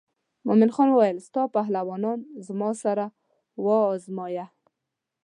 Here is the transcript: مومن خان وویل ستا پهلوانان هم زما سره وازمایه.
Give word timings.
مومن 0.47 0.69
خان 0.75 0.89
وویل 0.91 1.17
ستا 1.27 1.43
پهلوانان 1.55 2.19
هم 2.21 2.25
زما 2.47 2.69
سره 2.83 3.05
وازمایه. 3.65 4.45